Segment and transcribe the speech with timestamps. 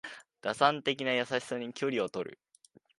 [0.41, 2.39] 打算的な優しさに距離をとる